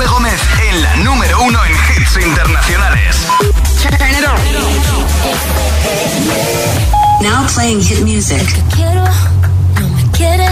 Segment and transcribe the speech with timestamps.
[0.00, 3.16] Josué Gómez en la número uno en hits internacionales.
[7.20, 8.38] Now playing hit music.
[8.40, 9.04] El que quiero,
[9.78, 10.48] no me quiere,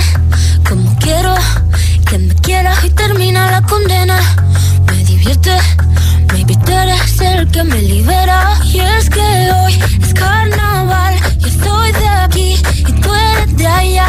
[0.69, 1.35] como quiero,
[2.11, 4.21] que me quiera y termina la condena.
[4.87, 5.57] Me divierte,
[6.33, 8.61] maybe tú eres el que me libera.
[8.65, 14.09] Y es que hoy es carnaval, yo soy de aquí y tú eres de allá.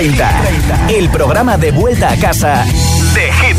[0.00, 2.64] 30, el programa de vuelta a casa
[3.12, 3.58] de Hit.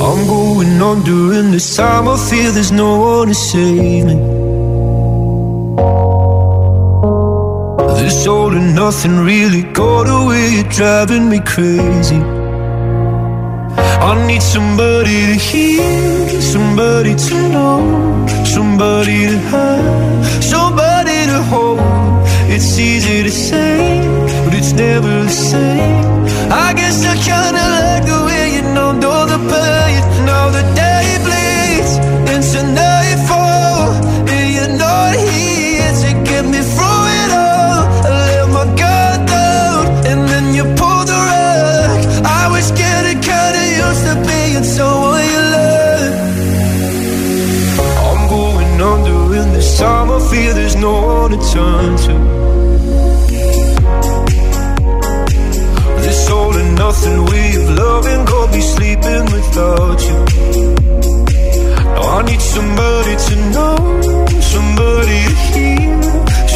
[0.00, 2.06] I'm going on during this time.
[2.06, 4.14] I feel there's no one to save me.
[8.00, 10.62] This all and nothing really got away.
[10.70, 12.22] Driving me crazy.
[14.08, 22.05] I need somebody to hear, somebody to know, somebody to have, somebody to hold.
[22.58, 24.00] It's easy to say
[24.42, 26.24] but it's never the same.
[26.50, 30.00] I guess I kinda like the way you know, know the pain.
[30.24, 30.85] Now the day
[50.16, 52.14] I feel there's no one to turn to.
[56.04, 60.18] This all and nothing way of loving, go be sleeping without you.
[61.94, 63.76] Now I need somebody to know,
[64.40, 66.02] somebody to hear,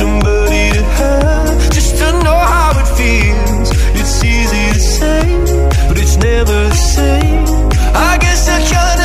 [0.00, 3.68] somebody to have, just to know how it feels.
[4.00, 5.22] It's easy to say,
[5.86, 7.44] but it's never the same.
[8.08, 8.99] I guess I kinda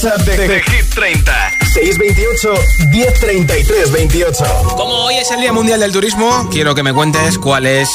[0.00, 1.32] WhatsApp de, de Hit 30,
[1.74, 2.54] 628
[2.92, 4.44] 1033 28.
[4.76, 7.90] Como hoy es el Día Mundial del Turismo, quiero que me cuentes cuál es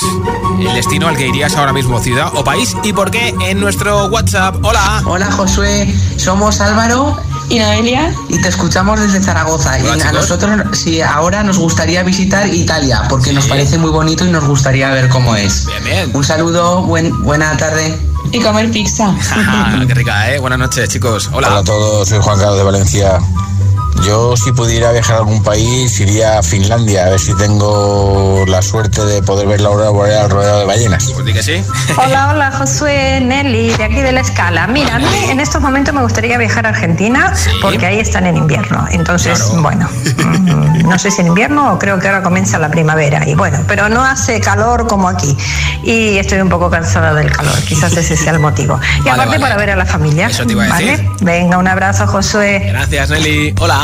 [0.60, 4.08] el destino al que irías ahora mismo, ciudad o país, y por qué en nuestro
[4.08, 4.58] WhatsApp.
[4.64, 5.02] Hola.
[5.06, 7.18] Hola Josué, somos Álvaro
[7.48, 8.14] ¿Y Noelia?
[8.28, 9.78] y te escuchamos desde Zaragoza.
[9.80, 10.14] Hola, y a chicos.
[10.14, 13.36] nosotros, sí, ahora nos gustaría visitar Italia porque Sí.
[13.36, 15.66] nos parece muy bonito y nos gustaría ver cómo es.
[15.68, 16.12] Bien, bien.
[16.14, 17.98] Un saludo, buen, buena tarde.
[18.34, 19.14] Y comer pizza.
[19.14, 20.40] Jaja, qué rica, ¿eh?
[20.40, 21.30] Buenas noches, chicos.
[21.32, 21.50] Hola.
[21.50, 23.20] Hola a todos, soy Juan Carlos de Valencia.
[24.02, 28.62] Yo si pudiera viajar a algún país iría a Finlandia, a ver si tengo la
[28.62, 31.12] suerte de poder ver la aurora boreal rodeado de ballenas.
[31.14, 31.64] Pues di que sí.
[31.96, 34.68] Hola, hola, Josué, Nelly, de aquí de la escala.
[34.68, 37.50] Mira, a mí en estos momentos me gustaría viajar a Argentina Sí.
[37.62, 38.86] porque ahí están en invierno.
[38.92, 39.62] Entonces, Claro.
[39.62, 43.28] bueno, mm, no sé si en invierno o creo que ahora comienza la primavera.
[43.28, 45.38] Y bueno, pero no hace calor como aquí.
[45.84, 47.56] Y estoy un poco cansada del calor.
[47.68, 48.80] Quizás ese sea el motivo.
[48.98, 49.40] Y Vale, aparte vale.
[49.40, 50.28] para ver a la familia.
[50.28, 50.92] Eso te iba a ¿vale?
[50.92, 51.10] decir.
[51.22, 52.64] Venga, un abrazo, Josué.
[52.70, 53.54] Gracias, Nelly.
[53.60, 53.83] Hola.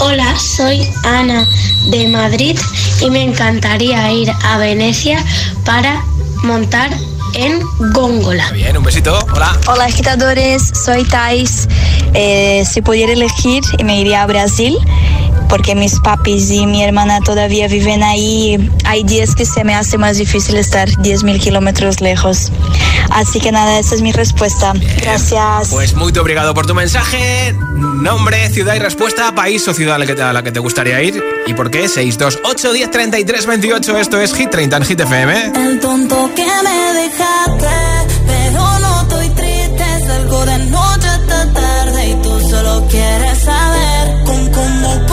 [0.00, 1.46] Hola, soy Ana
[1.90, 2.58] de Madrid
[3.00, 5.22] y me encantaría ir a Venecia
[5.64, 6.04] para
[6.42, 6.90] montar
[7.34, 7.60] en
[7.92, 8.50] góngola.
[8.52, 9.18] Bien, un besito.
[9.32, 9.56] Hola.
[9.66, 11.68] Hola agitadores, soy Thais.
[12.12, 14.78] Eh, si pudiera elegir, me iría a Brasil
[15.48, 18.70] porque mis papis y mi hermana todavía viven ahí.
[18.84, 22.50] Hay días que se me hace más difícil estar 10.000 kilómetros lejos.
[23.10, 24.72] Así que nada, esa es mi respuesta.
[25.00, 25.68] Gracias.
[25.70, 27.54] Pues muy obrigado por tu mensaje.
[27.74, 30.60] Nombre, ciudad y respuesta, país o ciudad a la que te, a la que te
[30.60, 31.22] gustaría ir.
[31.46, 31.88] ¿Y por qué?
[31.88, 33.98] 628 10 33 28.
[33.98, 35.52] Esto es Hit 30 en Hit FM.
[35.54, 39.84] El tonto que me dejaste, pero no estoy triste.
[40.06, 45.06] Salgo de noche hasta tarde y tú solo quieres saber con cómo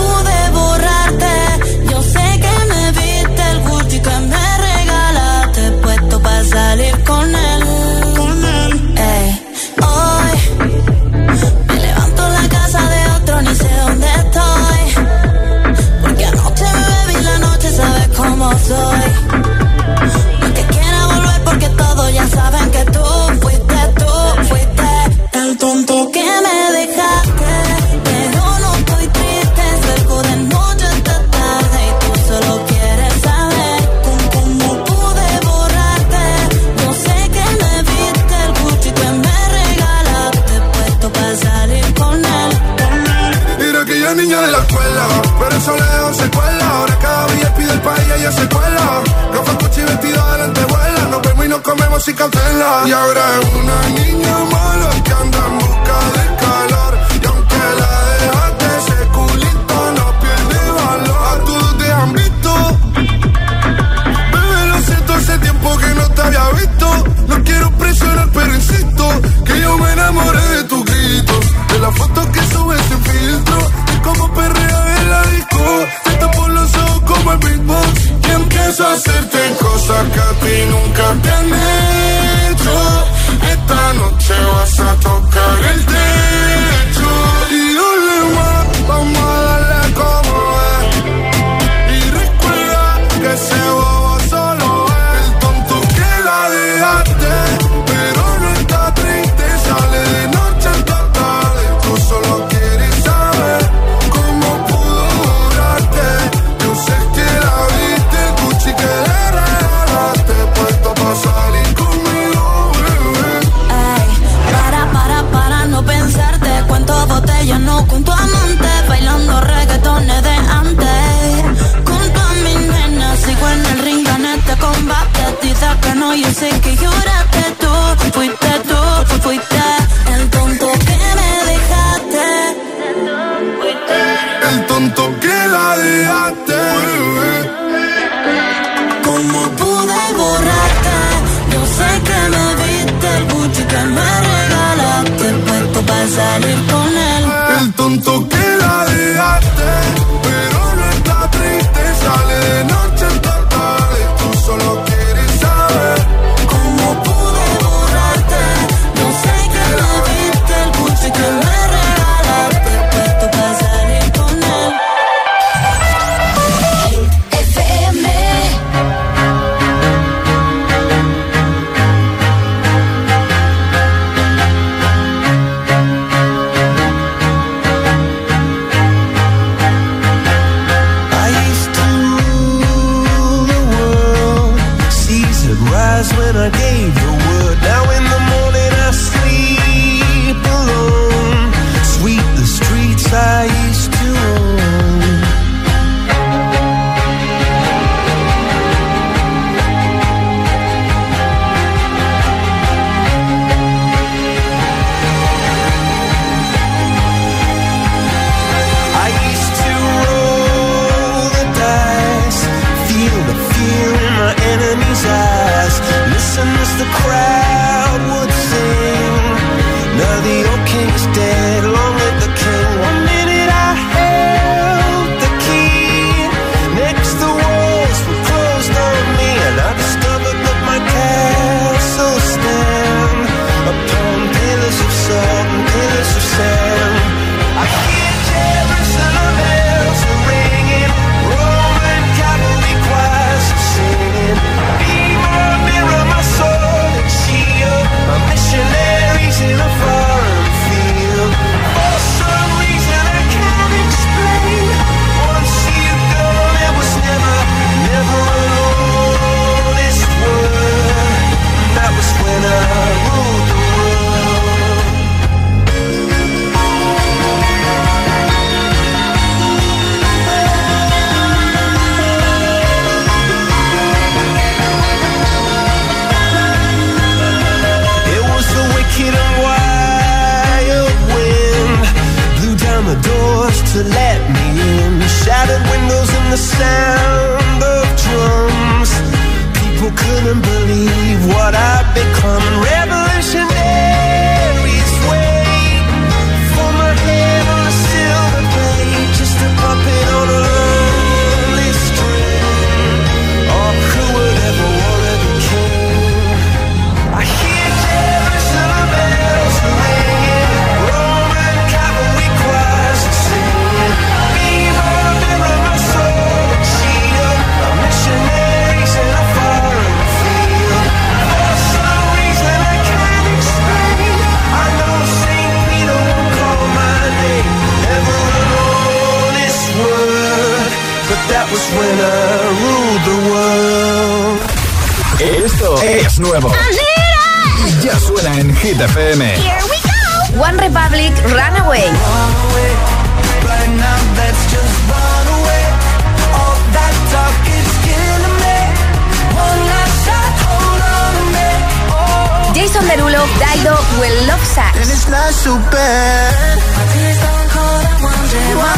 [353.99, 354.77] Will Love Sax.
[354.77, 356.57] And it's not so bad.
[356.77, 358.75] My tears don't cold, I'm wondering why.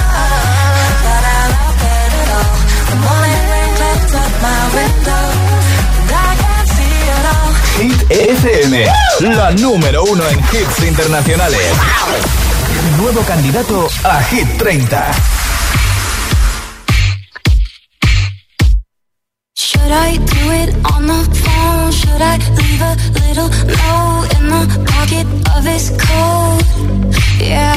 [1.03, 2.55] But I love it at all.
[2.90, 5.24] The morning rain clouds up my window.
[6.00, 7.51] And I can't see it all.
[7.77, 8.00] Hit
[8.40, 8.74] FM,
[9.35, 11.68] la número uno en hits internacionales.
[12.98, 15.43] Nuevo candidato a Hit 30.
[22.24, 26.64] I leave a little note in the pocket of his coat?
[27.40, 27.75] Yeah,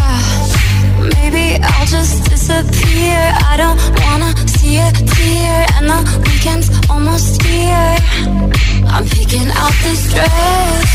[1.14, 3.18] maybe I'll just disappear.
[3.50, 7.96] I don't wanna see a tear, and the weekend's almost here.
[8.94, 10.88] I'm picking out this dress,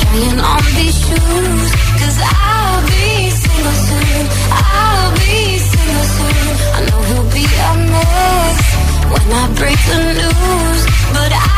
[0.00, 1.68] trying on these shoes,
[2.00, 4.24] cause I'll be single soon.
[4.52, 6.48] I'll be single soon.
[6.76, 8.60] I know he'll be a mess
[9.12, 10.80] when I break the news.
[11.14, 11.57] But I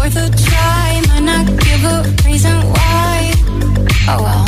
[0.00, 1.02] worth a try.
[1.08, 3.19] Might not give a reason why.
[4.12, 4.44] Oh well.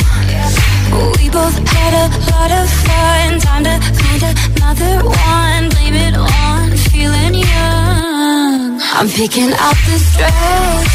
[1.17, 3.39] We both had a lot of fun.
[3.39, 5.63] Time to find another one.
[5.71, 8.81] Blame it on feeling young.
[8.97, 10.89] I'm picking out this dress,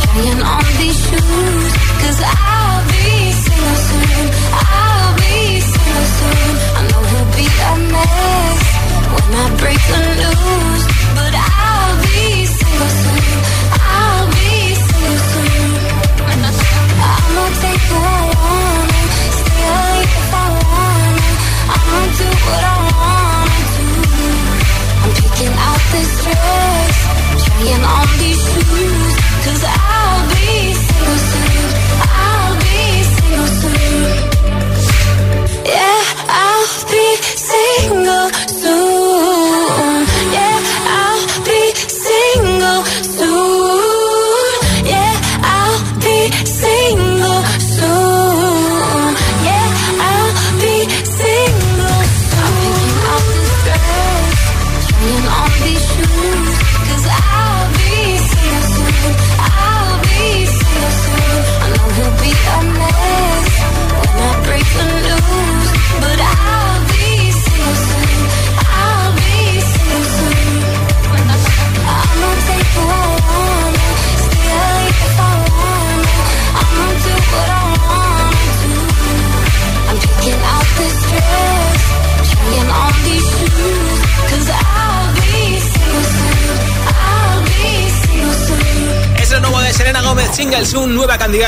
[0.00, 1.72] trying on these shoes.
[2.00, 4.24] Cause I'll be single soon.
[4.56, 6.52] I'll be single soon.
[6.78, 8.83] I know he'll be a mess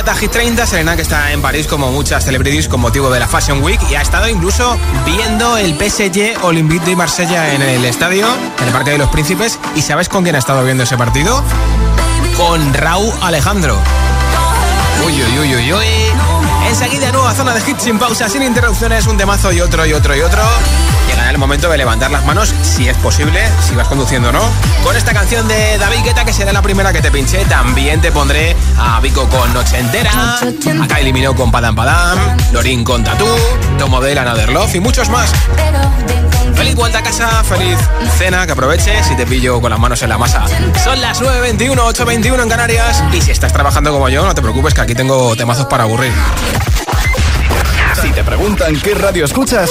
[0.06, 0.66] nueva candidata a Hit 30.
[0.66, 3.94] Selena que está en París como muchas celebrities con motivo de la Fashion Week y
[3.94, 8.26] ha estado incluso viendo el PSG Olympique de Marsella en el estadio,
[8.60, 9.58] en el Parque de los Príncipes.
[9.74, 11.42] ¿Y sabes con quién ha estado viendo ese partido?
[12.36, 13.78] Con Raúl Alejandro.
[15.04, 15.86] Uy, uy, uy, uy, uy.
[16.68, 20.16] Enseguida nueva zona de hits sin pausa, sin interrupciones, un temazo y otro y otro
[20.16, 20.42] y otro.
[21.36, 24.40] El momento de levantar las manos, si es posible, si vas conduciendo o no.
[24.82, 28.10] Con esta canción de David Guetta, que será la primera que te pinché, también te
[28.10, 32.18] pondré a Vico con Noche Entera, a Kylie Minogue con Padam Padam,
[32.52, 33.26] Lorin con Tatú,
[33.78, 35.30] Tomo de Another Love y muchos más.
[36.54, 37.76] Feliz vuelta a casa, feliz
[38.16, 40.46] cena, que aproveches y te pillo con las manos en la masa.
[40.82, 44.72] Son las 9.21, 8.21 en Canarias y si estás trabajando como yo, no te preocupes
[44.72, 46.12] que aquí tengo temazos para aburrir.
[48.00, 49.70] Si te preguntan qué radio escuchas,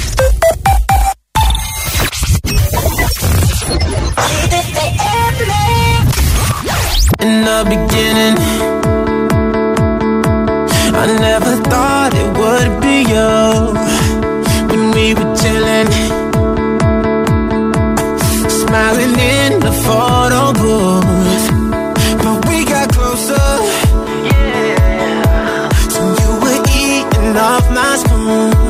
[7.21, 8.37] In the beginning,
[10.93, 13.31] I never thought it would be you
[14.69, 15.91] when we were chilling,
[18.49, 21.47] smiling in the photo booth.
[22.23, 23.49] But we got closer,
[24.29, 25.69] yeah.
[25.89, 28.60] So you were eating off my spoon.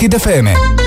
[0.00, 0.79] Hit FM.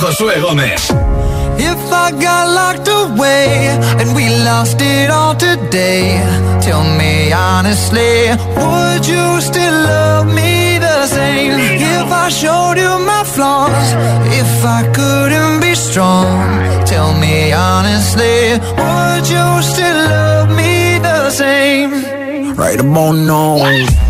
[0.00, 0.88] Josué Gómez.
[1.58, 3.68] If I got locked away
[4.00, 6.16] and we lost it all today,
[6.62, 11.52] tell me honestly, would you still love me the same?
[11.58, 13.92] If I showed you my flaws,
[14.40, 16.48] if I couldn't be strong,
[16.86, 22.54] tell me honestly, would you still love me the same?
[22.56, 24.09] Right about now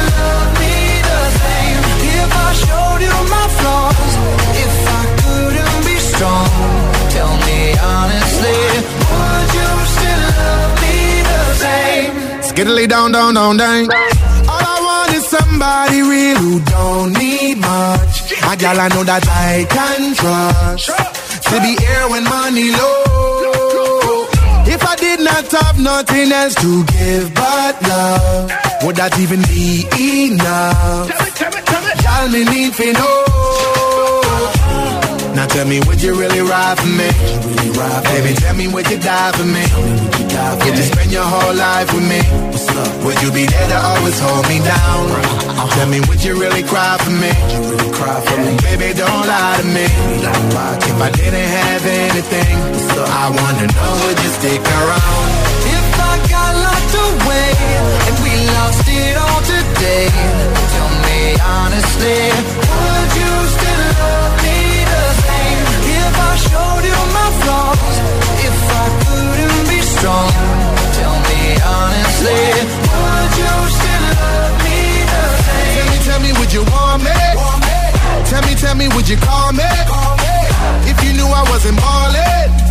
[2.51, 4.13] I showed you my flaws,
[4.65, 6.49] if I couldn't be strong,
[7.15, 7.59] tell me
[7.93, 8.59] honestly,
[9.11, 10.97] would you still love me
[11.29, 12.11] the same?
[12.49, 13.83] Skiddly down, down, down, down.
[14.51, 18.15] All I want is somebody real who don't need much.
[18.51, 20.87] A gal I know that I can trust.
[21.49, 24.27] To be here when money low.
[24.73, 28.51] If I did not have nothing else to give but love,
[28.83, 29.87] would that even be
[30.27, 31.60] enough?
[32.03, 33.17] Y'all me need to know.
[35.35, 37.07] Now tell me, would you really ride for me?
[37.07, 38.35] Really ride for Baby, me?
[38.35, 39.63] tell me, would you die for me?
[39.63, 42.21] Would you, die for would you spend your whole life with me?
[43.05, 45.01] Would you be there to always hold me down?
[45.09, 45.67] Uh-huh.
[45.75, 47.31] Tell me, would you really cry for me?
[47.31, 48.51] Would you really cry for me?
[48.67, 49.85] Baby, don't lie to me.
[50.91, 52.55] If I didn't have anything,
[52.93, 55.25] so I wanna know, would you stick around?
[55.79, 57.49] If I got locked away
[58.05, 60.05] and we lost it all today,
[61.21, 62.21] me honestly
[62.73, 64.59] Would you still love me
[64.93, 65.65] the same
[66.01, 67.97] If I showed you my flaws
[68.47, 70.31] If I couldn't be strong
[70.97, 71.41] Tell me
[71.75, 72.43] honestly
[72.97, 74.79] Would you still love me
[75.13, 77.17] the same Tell me, tell me, would you want me?
[78.31, 79.69] Tell me, tell me, would you call me?
[79.93, 80.35] call me?
[80.91, 82.70] If you knew I wasn't ballin'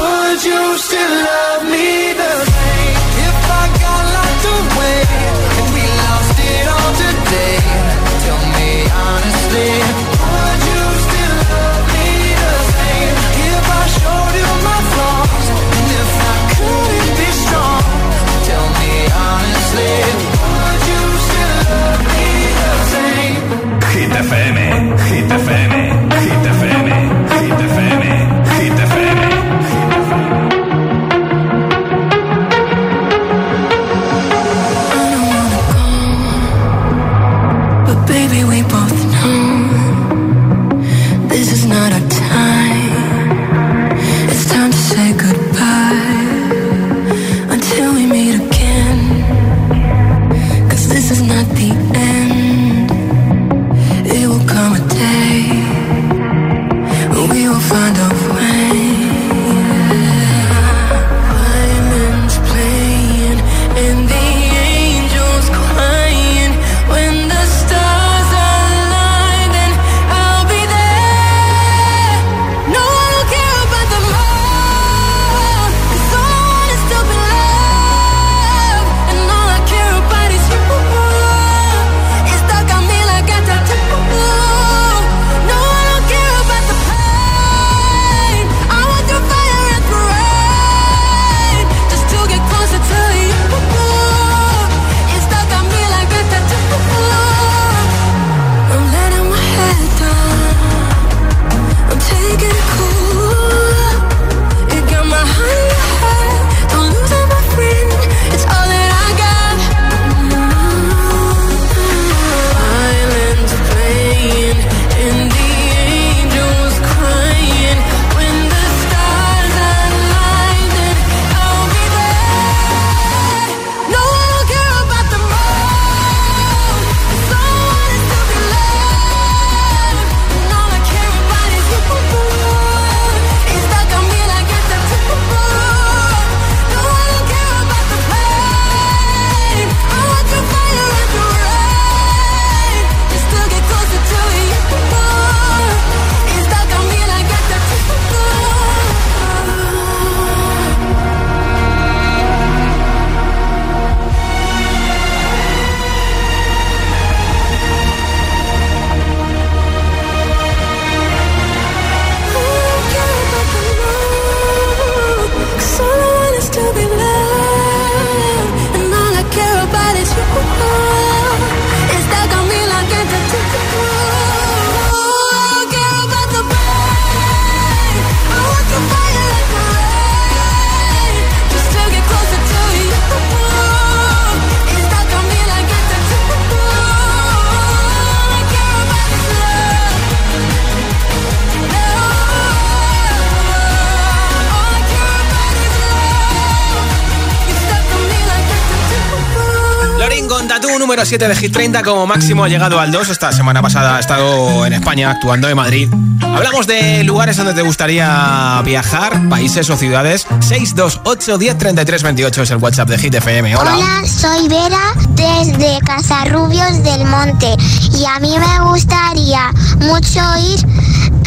[201.01, 203.09] número 7 de Hit 30, como máximo ha llegado al 2.
[203.09, 205.89] Esta semana pasada ha estado en España, actuando en Madrid.
[206.21, 210.27] Hablamos de lugares donde te gustaría viajar, países o ciudades.
[210.39, 213.55] 628 10 33 28 es el WhatsApp de Hit FM.
[213.55, 213.77] Hola.
[213.77, 217.55] Hola, soy Vera desde Casarrubios del Monte
[217.97, 220.59] y a mí me gustaría mucho ir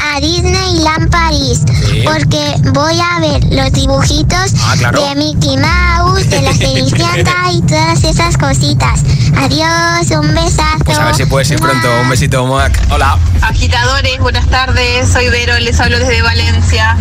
[0.03, 1.63] a Disneyland París
[2.05, 5.01] porque voy a ver los dibujitos Ah, claro.
[5.03, 9.01] de Mickey Mouse, de la Cenicienta y todas esas cositas.
[9.37, 10.85] Adiós, un besazo.
[10.85, 11.89] Pues a ver si puedes ir pronto.
[12.03, 12.79] Un besito, Moac.
[12.91, 13.19] Hola.
[13.43, 16.97] Agitadores, buenas tardes, soy Vero, les hablo desde Valencia.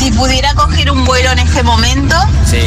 [0.00, 2.58] Si pudiera coger un vuelo en este momento, Sí.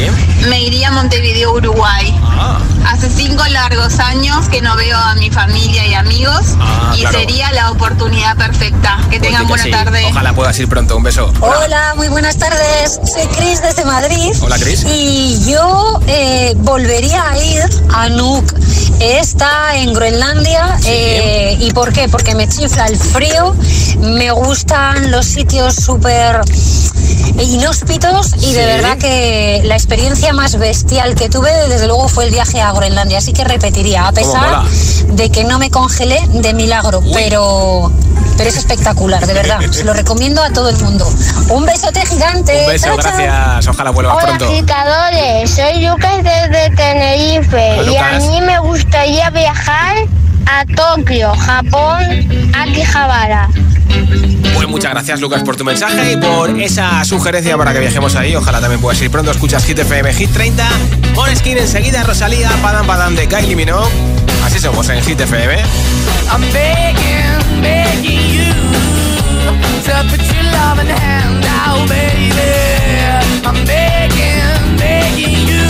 [0.48, 2.14] me iría a Montevideo, Uruguay.
[2.22, 2.58] Ah.
[2.86, 7.18] Hace cinco largos años que no veo a mi familia y amigos Ah, y claro.
[7.18, 8.98] sería la oportunidad perfecta.
[9.10, 9.70] Que tengan Que buena sí.
[9.72, 10.06] tarde.
[10.10, 10.96] Ojalá puedas ir pronto.
[10.96, 11.32] Un beso.
[11.40, 13.00] Hola, muy buenas tardes.
[13.12, 14.32] Soy Cris desde Madrid.
[14.40, 14.84] Hola, Cris.
[14.88, 18.44] Y yo eh, volvería a ir a Nuuk.
[19.00, 20.78] Está en Groenlandia.
[20.86, 22.08] eh, ¿Y por qué?
[22.08, 23.56] Porque me chifla el frío.
[23.98, 26.40] Me gustan los sitios súper
[27.42, 32.30] inhóspitos y de verdad que la experiencia más bestial que tuve desde luego fue el
[32.30, 34.64] viaje a Groenlandia, así que repetiría, a pesar
[35.08, 37.92] de que no me congelé de milagro, pero
[38.36, 39.60] pero es espectacular, de verdad.
[39.70, 41.06] Se lo recomiendo a todo el mundo.
[41.50, 42.62] Un besote gigante.
[42.62, 43.68] Un beso, gracias.
[43.68, 44.44] Ojalá vuelvas Hola, pronto.
[44.46, 45.50] agitadores.
[45.50, 49.96] Soy Lucas desde Tenerife Hola, y a mí me gustaría viajar
[50.46, 53.48] a Tokio, Japón, Akihabara.
[54.54, 58.34] Pues muchas gracias, Lucas, por tu mensaje y por esa sugerencia para que viajemos ahí.
[58.34, 59.30] Ojalá también puedas ir pronto.
[59.30, 60.66] Escuchas Hit FM, Hit 30.
[61.36, 63.90] Skin enseguida, Rosalía, Padam Padam de Kylie Minogue.
[64.44, 65.56] Así somos en Hit FM.
[66.30, 68.52] I'm begging, begging you
[69.84, 72.32] to put your loving hand out, baby.
[73.44, 75.64] I'm begging, begging you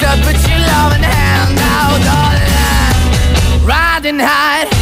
[0.00, 3.64] to put your loving hand out, darling.
[3.64, 4.81] Riding high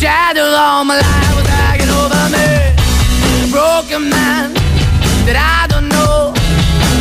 [0.00, 2.48] The shadow all my life was hanging over me.
[3.44, 4.48] A broken man
[5.28, 6.32] that I don't know.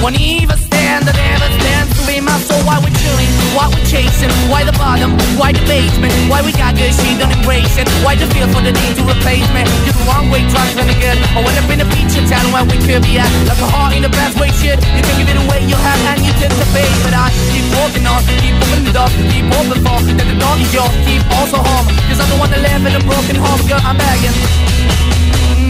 [0.04, 2.60] Won't even stand, I never stand to be my soul.
[2.68, 3.32] Why we chilling?
[3.56, 4.28] Why we chasing?
[4.52, 5.16] Why the bottom?
[5.40, 6.12] Why the basement?
[6.28, 7.88] Why we got good, she don't embrace it?
[8.04, 9.64] Why the feel for the need to replace me?
[9.88, 11.16] You're the wrong way, trying to good.
[11.32, 13.32] I went up in a feature town where we could be at.
[13.48, 14.76] Like a heart in the best way, shit.
[14.76, 16.90] You can give it away, you have, and you tend to pay.
[17.08, 17.32] But I
[17.78, 20.94] walking on, keep moving the door, keep open for that the door is yours.
[21.06, 23.82] Keep also home, cause the one that live in a broken home, girl.
[23.84, 24.36] I'm begging.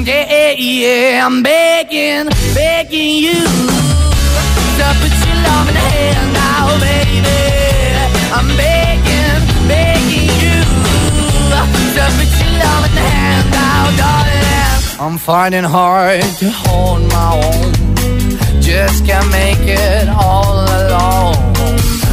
[0.06, 3.40] Yeah, yeah, I'm begging, begging you
[4.80, 7.40] to put your love in the hand now, baby.
[8.34, 10.58] I'm begging, begging you
[11.52, 14.40] to put your love in the hand now, darling.
[15.00, 17.70] I'm finding hard to hold my own.
[18.62, 21.49] Just can't make it all alone.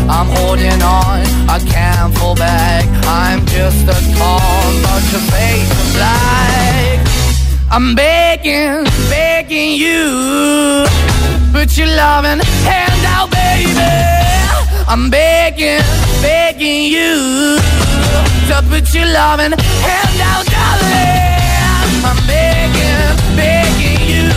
[0.09, 2.85] I'm holding on, I can't fall back.
[3.07, 6.99] I'm just a call, but your face is black.
[7.71, 10.87] I'm begging, begging you.
[11.53, 13.81] Put your loving hand out, baby.
[14.89, 15.83] I'm begging,
[16.23, 17.59] begging you.
[18.49, 21.27] To put your loving hand out, darling.
[22.07, 24.31] I'm begging, begging you.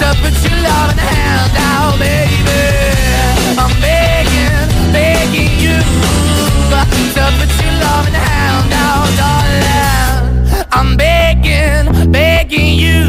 [0.00, 2.62] To put your loving hand out, baby.
[3.56, 4.31] I'm begging,
[4.92, 5.78] begging you.
[7.16, 10.66] To put your loving hand out, darling.
[10.72, 13.02] I'm begging, begging you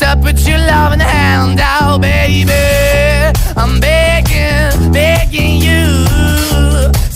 [0.00, 2.52] to put your love in the hand out, baby.
[3.56, 5.86] I'm begging, begging you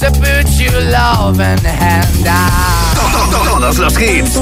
[0.01, 2.72] to put your love in the hand out.
[3.32, 4.36] Todos los hits.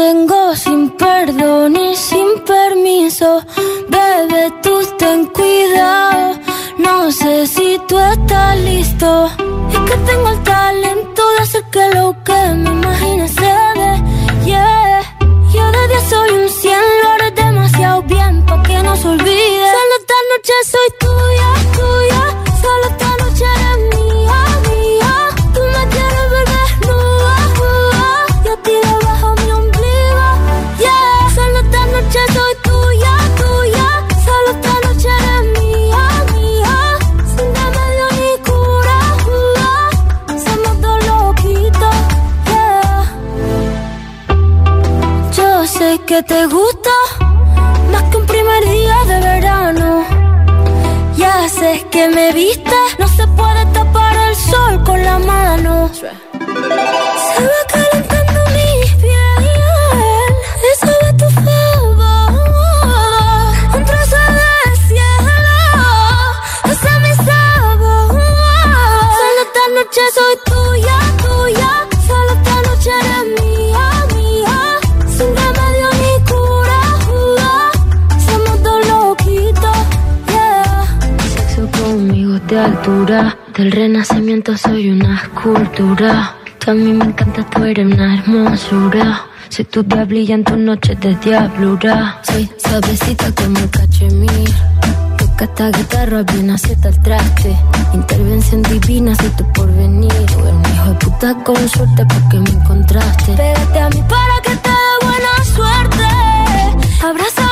[0.00, 3.28] Tengo sin perdón y sin permiso.
[3.94, 6.38] Bebé, tú ten cuidado.
[6.78, 9.08] No sé si tú estás listo.
[9.74, 13.92] Es que tengo el talento de hacer que lo que me imagine se dé.
[14.46, 15.02] Yeah.
[15.52, 19.66] Yo de día soy un cien, lo demasiado bien pa' que no se olvide.
[19.76, 20.88] Solo esta noche soy
[46.22, 46.79] que te gusta
[82.60, 83.36] de altura.
[83.56, 86.36] Del renacimiento soy una escultura.
[86.68, 89.22] Mí me encanta, tú eres una hermosura.
[89.48, 92.20] Soy tu diablilla en tus noches de diablura.
[92.22, 94.50] Soy suavecita como cachemir.
[95.18, 97.56] Toca esta guitarra bien acierta el traste.
[97.92, 100.12] Intervención divina, soy tu porvenir.
[100.36, 103.32] Un hijo de puta con suerte porque me encontraste.
[103.32, 106.06] Pégate a mí para que te dé buena suerte.
[107.04, 107.49] Abrázame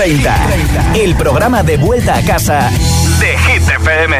[0.00, 0.34] 30,
[0.94, 2.70] el programa de vuelta a casa
[3.18, 4.16] de Hit FM.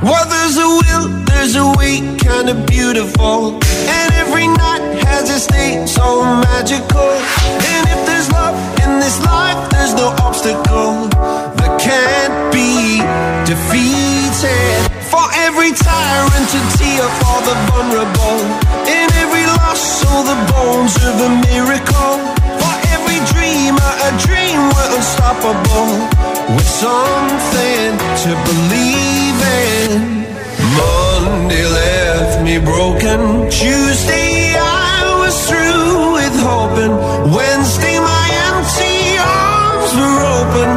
[0.00, 3.58] Well, there's a will, there's a way, kinda beautiful.
[3.88, 7.10] And every night has a state so magical.
[7.66, 8.54] And if there's love
[8.84, 11.08] in this life, there's no obstacle
[11.58, 13.02] that can't be
[13.44, 14.86] defeated.
[15.10, 18.69] For every tyrant to tear for the vulnerable.
[19.50, 22.14] Every all the bones of a miracle.
[22.60, 25.90] For every dreamer, a dream we're unstoppable.
[26.54, 27.90] With something
[28.24, 30.26] to believe in.
[30.78, 33.50] Monday left me broken.
[33.50, 36.94] Tuesday I was through with hoping.
[37.34, 40.68] Wednesday my empty arms were open.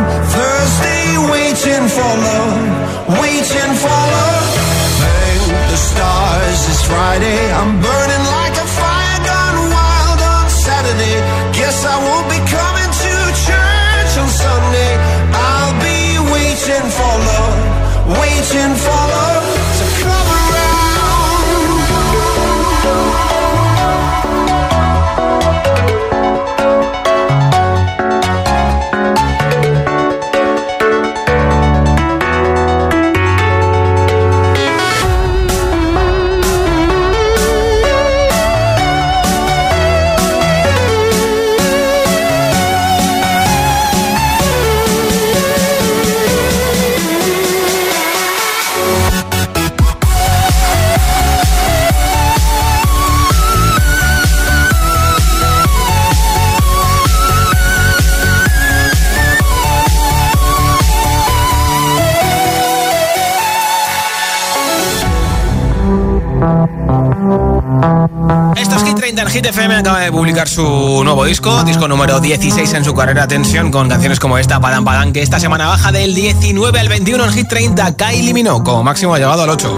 [69.44, 72.86] Hit 30 en Hit FM acaba de publicar su nuevo disco, disco número 16 en
[72.86, 76.80] su carrera Tensión, con canciones como esta, Padam Padam, que esta semana baja del 19
[76.80, 77.96] al 21 en Hit 30.
[77.96, 79.78] Kylie Minogue, como máximo ha llegado al 8.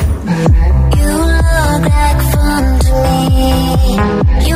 [4.47, 4.55] You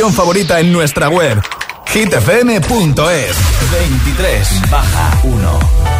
[0.00, 1.42] canción favorita en nuestra web
[1.84, 3.36] hitfm.es
[3.70, 5.99] 23 baja 1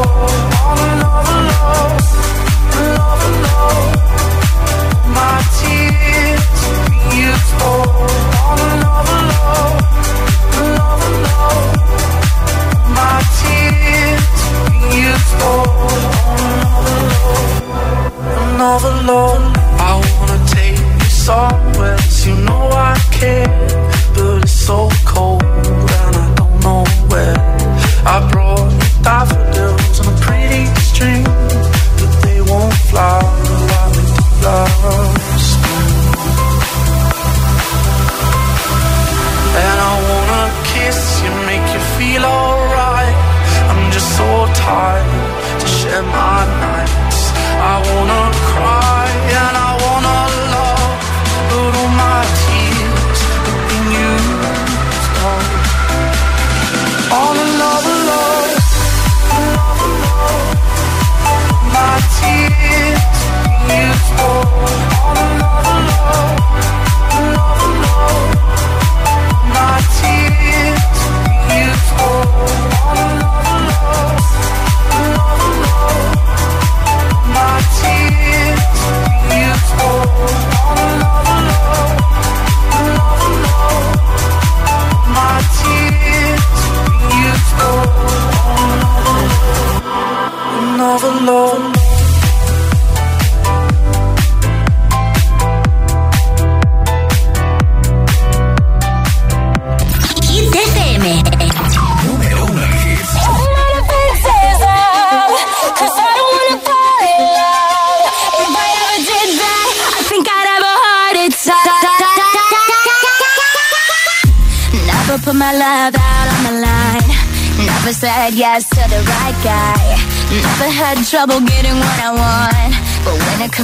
[18.61, 19.41] overload.
[19.89, 23.47] I wanna take you somewhere, you know I care,
[24.13, 25.10] but it's so cold.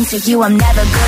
[0.10, 1.07] To you, I'm never good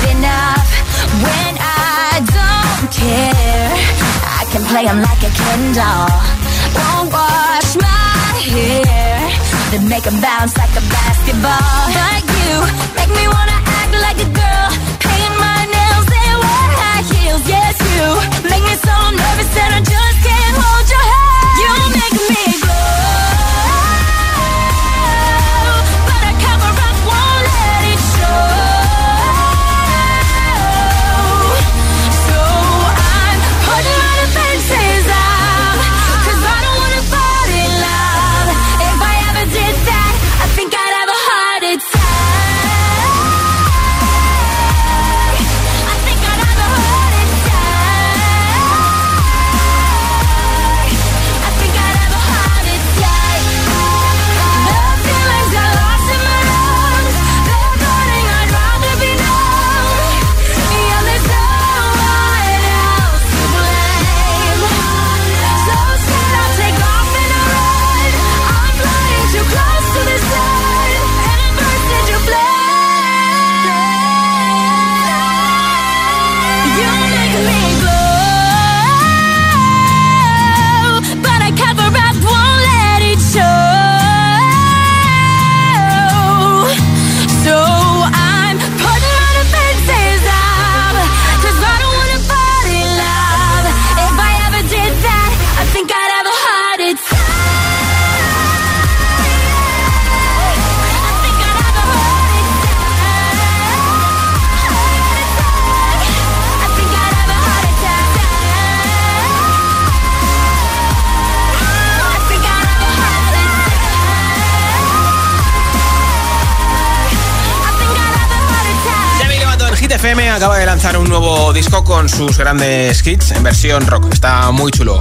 [122.10, 124.12] sus grandes hits en versión rock.
[124.12, 125.00] Está muy chulo.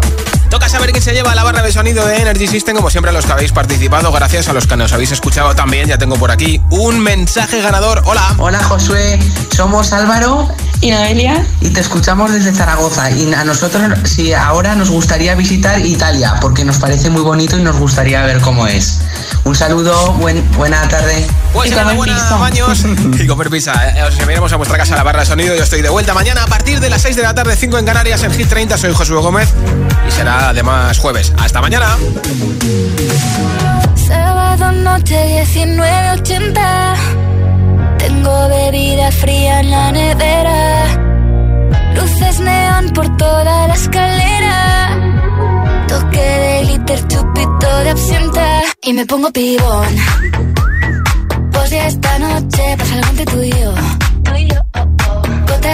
[0.49, 3.13] Toca saber quién se lleva la barra de sonido de Energy System, como siempre a
[3.13, 5.87] los que habéis participado, gracias a los que nos habéis escuchado también.
[5.87, 8.01] Ya tengo por aquí un mensaje ganador.
[8.05, 8.35] Hola.
[8.39, 9.19] Hola Josué,
[9.55, 10.47] somos Álvaro
[10.81, 15.85] y Noelia y te escuchamos desde Zaragoza y a nosotros sí ahora nos gustaría visitar
[15.85, 19.01] Italia porque nos parece muy bonito y nos gustaría ver cómo es.
[19.43, 21.25] Un saludo, buen, buena tarde.
[21.53, 22.85] Pues buenos años
[23.19, 23.73] y comer pizza.
[23.97, 25.55] Eh, os enviaremos a vuestra casa la barra de sonido.
[25.55, 27.85] Yo estoy de vuelta mañana a partir de las 6 de la tarde, 5 en
[27.85, 28.77] Canarias, en Hit 30.
[28.77, 29.49] Soy Josué Gómez
[30.07, 31.33] y será además jueves.
[31.37, 31.97] Hasta mañana.
[34.07, 36.95] Sábado noche 19.80
[37.97, 40.85] Tengo bebida fría en la nevera
[41.93, 44.88] Luces neón por toda la escalera
[46.89, 49.95] glitter, chupito de absenta Y me pongo pibón.
[51.51, 53.98] Pues ya esta noche pasa algo entre tú y yo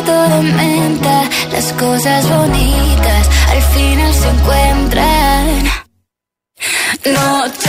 [0.00, 1.28] Mojito de.
[1.52, 5.64] Las cosas bonitas al final se encuentran.
[7.04, 7.59] Noche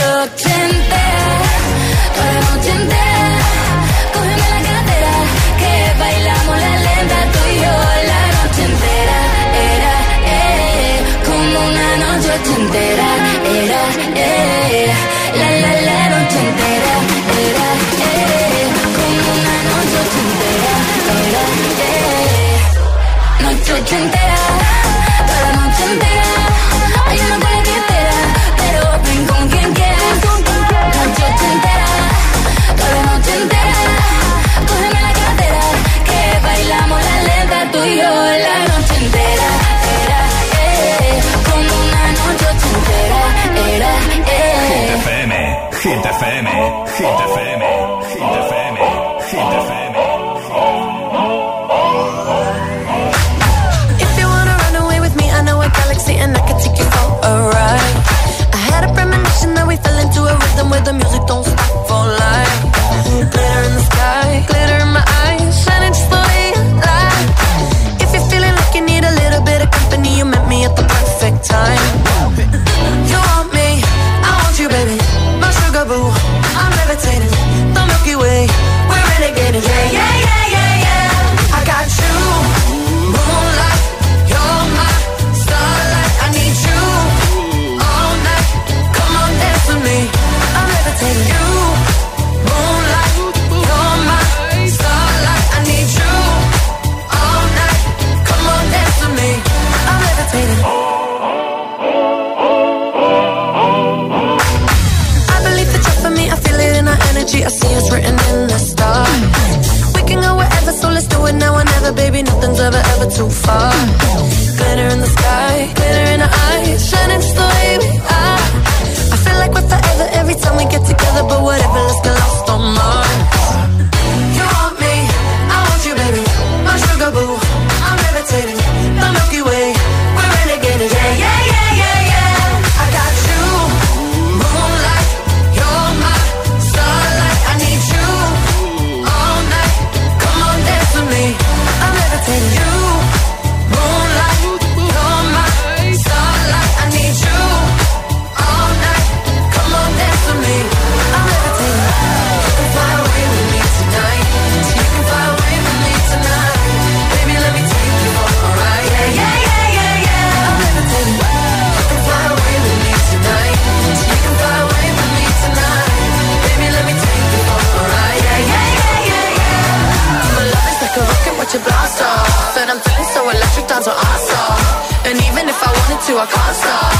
[172.54, 174.60] And I'm feeling so electric, dance on awesome.
[175.08, 176.92] And even if I wanted to, I can't stop.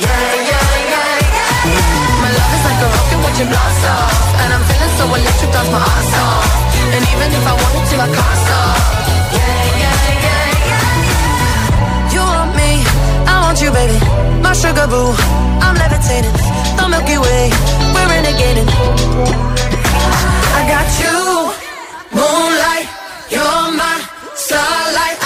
[0.00, 0.08] Yeah,
[0.48, 2.24] yeah, yeah, yeah.
[2.24, 4.16] My love is like a rocket, watch it blast off.
[4.40, 6.48] And I'm feeling so electric, dance my ass off.
[6.96, 8.80] And even if I wanted to, I can't stop.
[9.36, 12.16] Yeah, yeah, yeah, yeah.
[12.16, 12.70] You want me,
[13.28, 14.00] I want you, baby.
[14.40, 15.12] My sugar boo,
[15.60, 16.32] I'm levitating.
[16.80, 17.52] The Milky Way,
[17.92, 18.68] we're renegading.
[20.56, 21.12] I got you,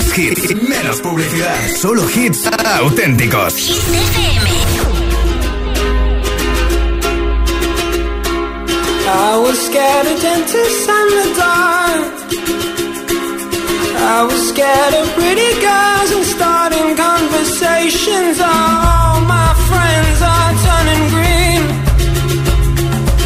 [0.00, 1.76] Más hits, menos publicidad.
[1.76, 3.54] Solo hits auténticos.
[3.54, 3.76] Hit
[9.06, 12.12] I was scared of dentists and the dark.
[14.14, 18.40] I was scared of pretty girls and starting conversations.
[18.40, 21.62] All my friends are turning green.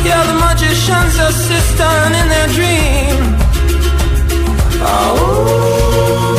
[0.07, 3.17] You're the magician's assistant in their dream.
[4.87, 6.34] Oh.